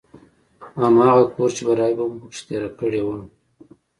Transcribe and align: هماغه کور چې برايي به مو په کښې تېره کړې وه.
هماغه 0.83 1.23
کور 1.33 1.49
چې 1.55 1.63
برايي 1.67 1.93
به 1.97 2.03
مو 2.09 2.17
په 2.21 2.27
کښې 2.31 2.43
تېره 2.47 2.69
کړې 2.79 3.01
وه. 3.05 3.17